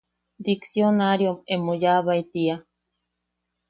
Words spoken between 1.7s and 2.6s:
yaabae tia.